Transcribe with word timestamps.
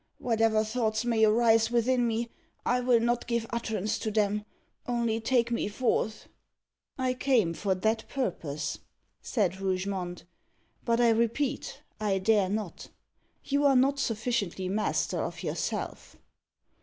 Whatever 0.17 0.63
thoughts 0.63 1.05
may 1.05 1.23
arise 1.25 1.69
within 1.69 2.07
me, 2.07 2.31
I 2.65 2.79
will 2.79 2.99
not 2.99 3.27
give 3.27 3.45
utterance 3.51 3.99
to 3.99 4.09
them. 4.09 4.45
Only 4.87 5.19
take 5.19 5.51
me 5.51 5.67
forth." 5.67 6.27
"I 6.97 7.13
came 7.13 7.53
for 7.53 7.75
that 7.75 8.09
purpose," 8.09 8.79
said 9.21 9.61
Rougemont; 9.61 10.23
"but 10.83 10.99
I 10.99 11.09
repeat, 11.11 11.83
I 11.99 12.17
dare 12.17 12.49
not. 12.49 12.89
You 13.43 13.63
are 13.67 13.75
not 13.75 13.99
sufficiently 13.99 14.67
master 14.67 15.19
of 15.21 15.43
yourself." 15.43 16.15